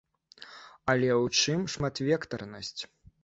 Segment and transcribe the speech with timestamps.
[0.93, 2.81] Але ў чым шматвектарнасць?